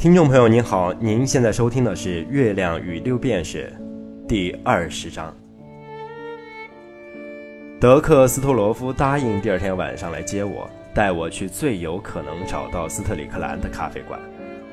[0.00, 3.70] 听众朋友您好，您现在收听的是《月亮与六便士》
[4.26, 5.30] 第二十章。
[7.78, 14.18] 德克斯托罗夫答应第二天晚上来接我，带我去最有可能找到斯特里克兰的咖啡馆。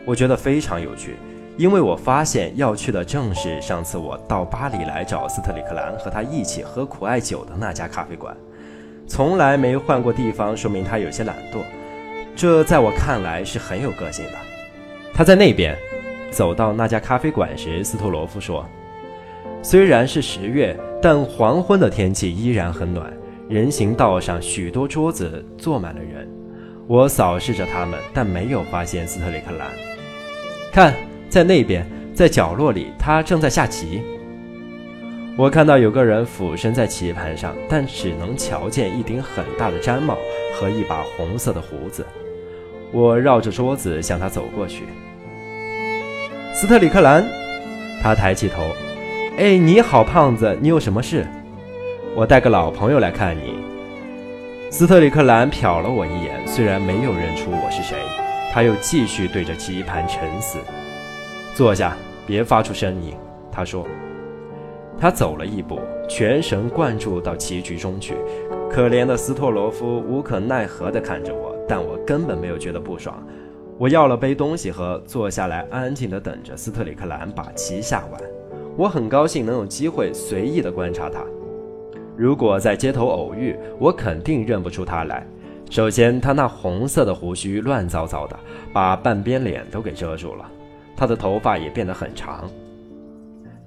[0.05, 1.17] 我觉得非常有趣，
[1.57, 8.33] 因为我发现要去的正是上次我到巴黎来找斯特里克兰和他一起喝苦艾酒的那家咖啡馆。
[9.05, 11.59] 从来没换过地方，说明他有些懒惰，
[12.33, 14.31] 这在我看来是很有个性的。
[15.17, 15.75] 他在那边，
[16.29, 18.63] 走到那家咖啡馆时，斯托罗夫说
[19.63, 23.11] ：“虽然是十月，但黄昏的天气依然很暖。
[23.49, 26.29] 人行道上许多桌子坐满了人。
[26.85, 29.67] 我扫视着他们，但没有发现斯特里克兰。
[30.71, 30.93] 看，
[31.27, 34.03] 在那边，在角落里，他正在下棋。
[35.35, 40.15] 我看到有个人俯身在棋盘上，但只能瞧见一顶很大的毡帽
[40.53, 42.05] 和一把红色的胡子。
[42.91, 44.83] 我绕着桌子向他走过去。”
[46.59, 47.23] 斯特里克兰，
[48.01, 48.63] 他抬起头，
[49.37, 51.23] 哎，你好，胖子，你有什么事？
[52.15, 53.59] 我带个老朋友来看你。
[54.71, 57.95] 斯特里克兰瞟了我一眼，虽然没有认出我是谁，
[58.51, 60.57] 他又继续对着棋盘沉思。
[61.53, 63.13] 坐下，别发出声音。
[63.51, 63.85] 他说。
[64.99, 68.15] 他走了一步，全神贯注到棋局中去。
[68.67, 73.23] 可怜的斯托罗夫无可奈何地看着我，但我根本没有觉得不爽。
[73.79, 78.19] 我要了杯东西喝，坐下来安静地等着斯特里克兰把棋下完。
[78.75, 81.23] 我很高兴能有机会随意地观察他。
[82.15, 85.25] 如果在街头偶遇，我肯定认不出他来。
[85.69, 88.39] 首先，他那红色的胡须乱糟糟的，
[88.73, 90.49] 把半边脸都给遮住了。
[90.95, 92.49] 他的头发也变得很长。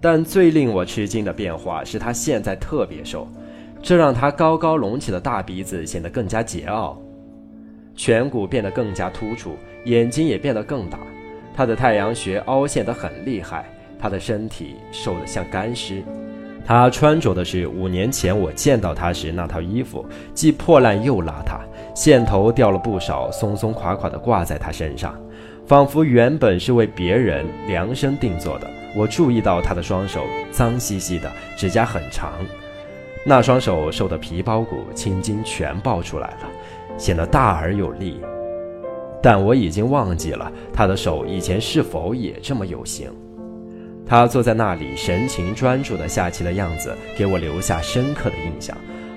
[0.01, 3.29] 但最令我吃惊的变化是他现在特别瘦，
[3.81, 6.97] 这让他高高隆起的大鼻子显得更加桀骜，
[8.01, 9.59] 颧骨变得更加突出。
[9.85, 10.99] 眼睛也变得更大，
[11.55, 16.03] 他的太阳穴凹陷得很厉害，他的身体瘦得像干尸。
[16.65, 21.61] 他穿着的是五年前我见到他时那套衣服，既破烂又邋遢，
[21.95, 25.19] 线头掉了不少，松松垮垮地挂在他身上，
[25.67, 28.71] 仿佛原本是为别人量身定做的。
[28.97, 32.33] 我注意到他的双手脏兮兮的，指甲很长，
[33.25, 36.49] 那双手瘦得皮包骨，青筋全爆出来了，
[36.97, 38.21] 显得大而有力。
[39.23, 43.11] 但我已经忘记了他的手以前是否也这么有型。
[44.07, 48.77] 他坐在那里，神情专注地下棋的样子，给我留下深刻的印象，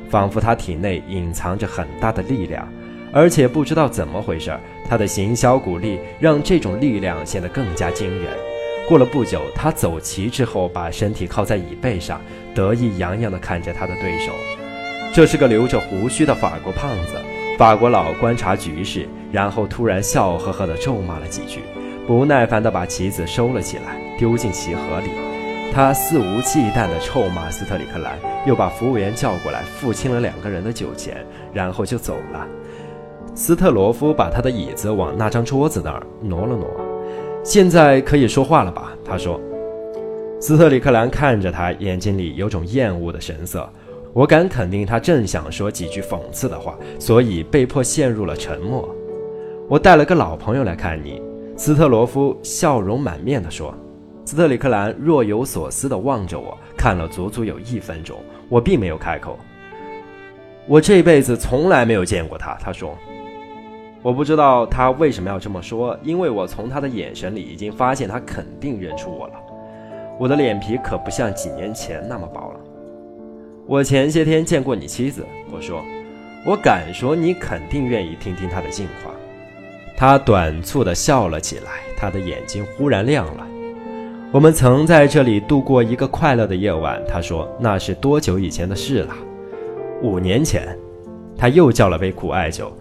[0.10, 2.68] 仿佛他体内隐藏着很大的力量，
[3.14, 4.54] 而且不知道怎么回事，
[4.88, 8.53] 他的行销鼓励让这种力量显得更加惊人。
[8.88, 12.20] 过了不久，他走棋之后，把身体靠在椅背上，
[12.54, 14.32] 得意洋洋地看着他的对手。
[15.14, 17.16] 这是个留着胡须的法国胖子。
[17.58, 21.62] 法国佬观察局势，然后突然笑呵呵地咒骂了几句，
[22.06, 25.10] 不耐烦地把棋子收了起来，丢进棋盒里。
[25.72, 32.46] 他肆无忌惮地臭骂斯特里克兰，又把服务员叫过来，付清了两个人的酒钱，然后就走了。
[33.34, 36.93] 斯特罗夫把他的椅子往那张桌子那儿挪了挪。
[37.44, 38.94] 现在可以说话了吧？
[39.04, 39.40] 他说。
[40.40, 43.70] 斯特里克兰看着他，眼睛里有种厌恶的神色。
[44.14, 48.90] 我敢肯定，他正想说几句讽刺的话，所以被迫陷入了沉默。
[49.70, 51.22] 我带了个老朋友来看你，
[51.58, 53.74] 斯特罗夫笑容满面地说。
[54.26, 58.18] 斯特里克兰若有所思地望着我，看了足足有一分钟。
[58.48, 59.38] 我并没有开口。
[60.66, 62.98] 我这辈子从来没有见过他，他说。
[64.04, 69.34] 我不知道他为什么要这么说，因为我从他的眼神里已经发现他肯定认出我了。
[70.20, 72.60] 我的脸皮可不像几年前那么薄了。
[73.66, 75.82] 我前些天见过你妻子，我说，
[76.46, 79.16] 我敢说你肯定愿意听听她的近况。
[79.96, 83.48] 他短促地笑了起来，他的眼睛忽然亮了。
[84.34, 89.16] 我们曾在这里度过一个快乐的夜晚，他说，那是多久以前的事了？
[90.02, 90.78] 五年前。
[91.38, 92.72] 他又叫了杯苦艾酒。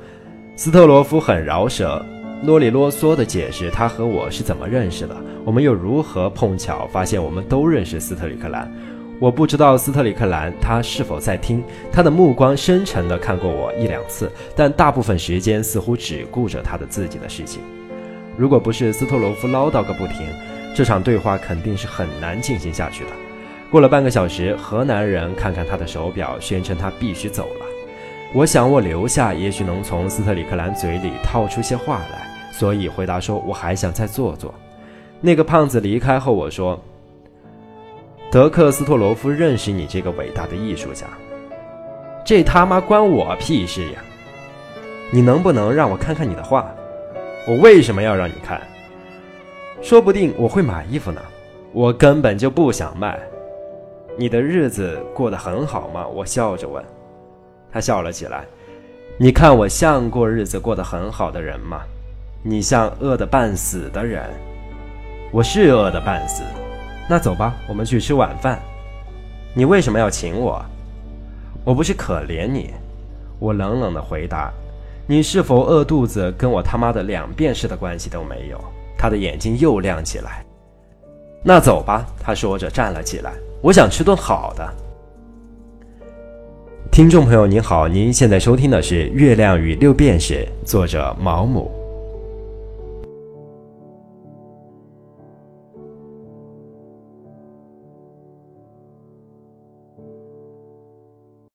[0.54, 2.04] 斯特罗夫很饶舌，
[2.43, 5.16] 啰里啰嗦地解释他和我是怎么认识的，
[5.46, 8.70] 我们又如何碰巧发现我们都认识斯特里克兰。
[9.19, 17.62] 我不知道斯特里克兰他是否在听，他的目光深沉地看过我一两次，但大部分时间似乎只顾着他的自己的事情。
[18.37, 20.26] 如果不是斯特罗夫唠叨个不停，
[20.75, 23.10] 这场对话肯定是很难进行下去的。
[23.70, 27.62] 过了半个小时，河南人看看他的手表，宣称他必须走了。
[28.34, 34.55] 我想我留下，也许能从斯特里克兰嘴里套出些话来，所以回答说我还想再坐坐。
[35.20, 36.81] 那个胖子离开后，我说。
[38.31, 41.06] 德克斯托罗夫认识你这个伟大的艺术家，
[42.25, 44.00] 这他妈关我屁事呀！
[45.11, 46.75] 你能不能让我看看你的画？
[47.46, 48.58] 我为什么要让你看？
[49.82, 51.20] 说不定我会买衣服呢。
[51.73, 53.20] 我根本就不想卖。
[54.17, 56.06] 你的日子过得很好吗？
[56.06, 56.82] 我笑着问。
[57.72, 58.44] 他笑了起来。
[59.19, 61.80] 你看我像过日子过得很好的人吗？
[62.44, 64.28] 你像饿得半死的人。
[65.30, 66.42] 我是饿得半死。
[67.08, 68.60] 那走吧，我们去吃晚饭。
[69.54, 70.64] 你为什么要请我？
[71.64, 72.74] 我不是可怜你。
[73.38, 74.52] 我冷冷的回答。
[75.06, 78.60] 你是否饿肚子，跟我他妈的两便士的关系都没有。
[78.96, 80.44] 他的眼睛又亮起来。
[81.44, 83.32] 那走吧，他说着站了起来。
[83.60, 84.75] 我想吃顿好的。
[86.92, 91.81] 听众朋友您好，您现在收听的是《月亮与六便士》，作者毛姆。